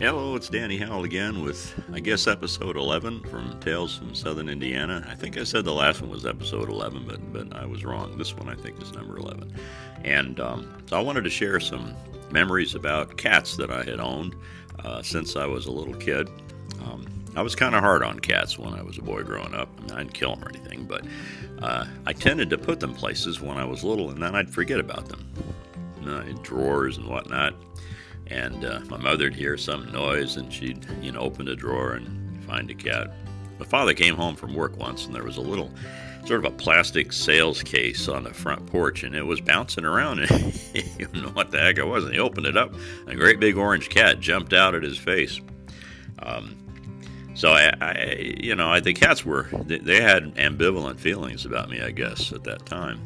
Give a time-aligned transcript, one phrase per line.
[0.00, 5.06] Hello, it's Danny Howell again with, I guess, episode 11 from Tales from Southern Indiana.
[5.08, 8.18] I think I said the last one was episode 11, but, but I was wrong.
[8.18, 9.54] This one I think is number 11.
[10.02, 11.94] And um, so I wanted to share some
[12.32, 14.34] memories about cats that I had owned
[14.84, 16.28] uh, since I was a little kid.
[16.82, 17.06] Um,
[17.36, 19.68] I was kind of hard on cats when I was a boy growing up.
[19.78, 21.04] I, mean, I didn't kill them or anything, but
[21.62, 24.80] uh, I tended to put them places when I was little and then I'd forget
[24.80, 25.24] about them.
[26.00, 27.54] Know, in drawers and whatnot
[28.28, 32.44] and uh, my mother'd hear some noise and she'd you know open the drawer and
[32.44, 33.12] find a cat.
[33.58, 35.70] My father came home from work once and there was a little
[36.26, 40.20] sort of a plastic sales case on the front porch and it was bouncing around.
[40.30, 40.52] And
[40.98, 42.04] didn't know what the heck it was.
[42.04, 44.98] And he opened it up and a great big orange cat jumped out at his
[44.98, 45.40] face.
[46.18, 46.56] Um,
[47.34, 51.80] so I, I, you know, I, the cats were they had ambivalent feelings about me,
[51.80, 53.00] I guess, at that time.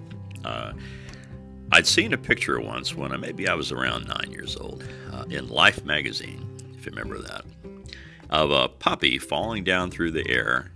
[0.44, 0.72] Uh,
[1.78, 5.22] I'd seen a picture once when I, maybe I was around nine years old uh,
[5.30, 6.44] in Life magazine,
[6.76, 7.44] if you remember that,
[8.30, 10.72] of a puppy falling down through the air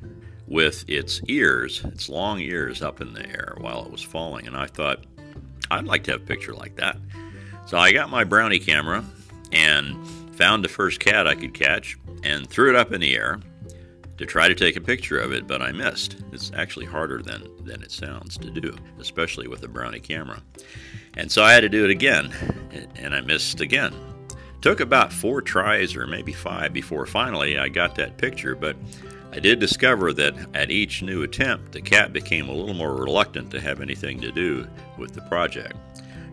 [0.47, 4.47] with its ears, its long ears up in the air while it was falling.
[4.47, 5.03] And I thought,
[5.73, 6.99] I'd like to have a picture like that.
[7.67, 9.05] So I got my brownie camera
[9.51, 13.41] and found the first cat I could catch and threw it up in the air
[14.23, 16.17] to try to take a picture of it, but I missed.
[16.33, 20.41] It's actually harder than, than it sounds to do, especially with a brownie camera.
[21.15, 22.33] And so I had to do it again,
[22.95, 23.93] and I missed again.
[24.61, 28.77] Took about four tries or maybe five before finally I got that picture, but
[29.33, 33.51] I did discover that at each new attempt, the cat became a little more reluctant
[33.51, 35.75] to have anything to do with the project.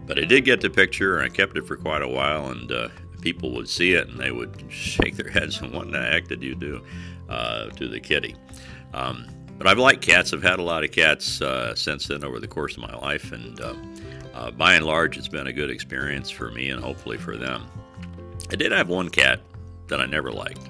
[0.05, 2.71] But I did get the picture, and I kept it for quite a while, and
[2.71, 2.89] uh,
[3.21, 6.43] people would see it and they would shake their heads and what the heck did
[6.43, 6.81] you do
[7.29, 8.35] uh, to the kitty?
[8.93, 9.27] Um,
[9.57, 10.33] but I've liked cats.
[10.33, 13.31] I've had a lot of cats uh, since then over the course of my life,
[13.31, 13.75] and uh,
[14.33, 17.69] uh, by and large, it's been a good experience for me and hopefully for them.
[18.51, 19.41] I did have one cat
[19.87, 20.69] that I never liked,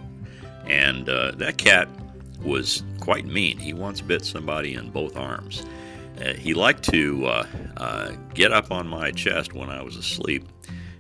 [0.66, 1.88] and uh, that cat
[2.42, 3.58] was quite mean.
[3.60, 5.66] He once bit somebody in both arms.
[6.20, 7.44] Uh, he liked to
[8.34, 10.48] get up on my chest when I was asleep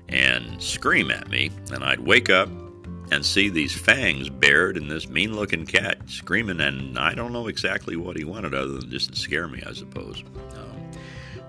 [0.08, 2.50] and scream at me, and I'd wake up
[3.12, 7.48] and see these fangs bared in this mean looking cat screaming, and I don't know
[7.48, 10.24] exactly what he wanted other than just to scare me, I suppose.
[10.56, 10.92] Um,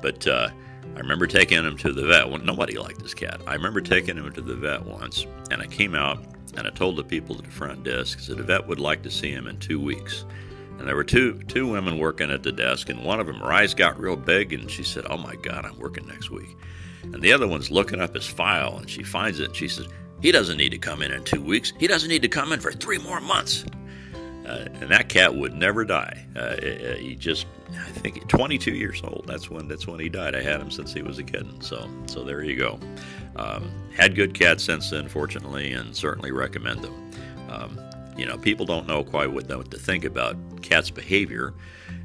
[0.00, 0.48] but uh,
[0.94, 2.28] I remember taking him to the vet.
[2.28, 3.40] Well, nobody liked this cat.
[3.46, 6.22] I remember taking him to the vet once, and I came out
[6.56, 9.10] and I told the people at the front desk that the vet would like to
[9.10, 10.24] see him in two weeks.
[10.78, 13.52] And there were two two women working at the desk, and one of them, her
[13.52, 16.56] eyes got real big, and she said, "Oh my God, I'm working next week."
[17.02, 19.88] And the other one's looking up his file and she finds it and she says,
[20.20, 21.72] He doesn't need to come in in two weeks.
[21.78, 23.64] He doesn't need to come in for three more months.
[24.46, 26.26] Uh, and that cat would never die.
[26.34, 29.24] Uh, uh he just, I think, 22 years old.
[29.26, 30.34] That's when that's when he died.
[30.34, 31.60] I had him since he was a kitten.
[31.60, 32.78] So, so there you go.
[33.36, 37.10] Um, had good cats since then, fortunately, and certainly recommend them.
[37.48, 37.78] Um,
[38.16, 41.54] you know, people don't know quite what, what to think about cats' behavior,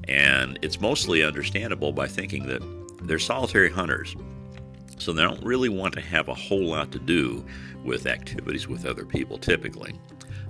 [0.08, 2.62] and it's mostly understandable by thinking that
[3.08, 4.16] they're solitary hunters.
[5.06, 7.46] So they don't really want to have a whole lot to do
[7.84, 9.94] with activities with other people typically.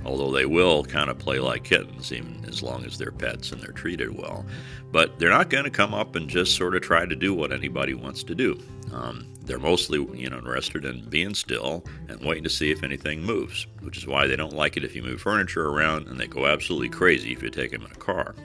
[0.05, 3.61] Although they will kind of play like kittens, even as long as they're pets and
[3.61, 4.45] they're treated well.
[4.93, 7.51] But they're not going to come up and just sort of try to do what
[7.51, 8.57] anybody wants to do.
[8.93, 13.23] Um, they're mostly, you know, interested in being still and waiting to see if anything
[13.23, 16.27] moves, which is why they don't like it if you move furniture around, and they
[16.27, 18.35] go absolutely crazy if you take them in a car.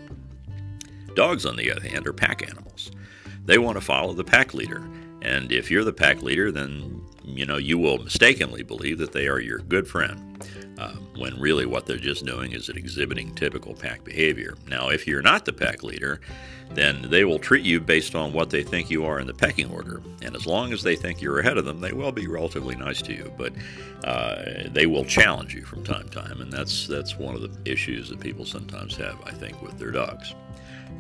[1.15, 2.91] Dogs, on the other hand, are pack animals.
[3.45, 4.85] They want to follow the pack leader
[5.23, 9.29] and if you're the pack leader, then you know you will mistakenly believe that they
[9.29, 10.31] are your good friend,
[10.79, 14.57] uh, when really what they're just doing is exhibiting typical pack behavior.
[14.67, 16.21] Now, if you're not the pack leader,
[16.71, 19.71] then they will treat you based on what they think you are in the pecking
[19.71, 20.01] order.
[20.23, 23.03] And as long as they think you're ahead of them, they will be relatively nice
[23.03, 23.33] to you.
[23.37, 23.53] But
[24.05, 27.71] uh, they will challenge you from time to time, and that's that's one of the
[27.71, 30.35] issues that people sometimes have, I think, with their dogs.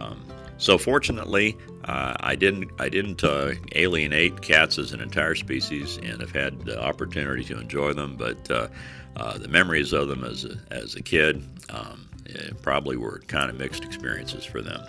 [0.00, 0.24] Um,
[0.58, 6.20] so fortunately, uh, I didn't I didn't uh, alienate cats as an entire species, and
[6.20, 8.16] have had the opportunity to enjoy them.
[8.16, 8.68] But uh,
[9.16, 13.50] uh the memories of them as a, as a kid um, eh, probably were kind
[13.50, 14.80] of mixed experiences for them.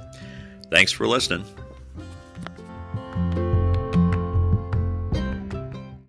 [0.70, 1.46] Thanks for listening.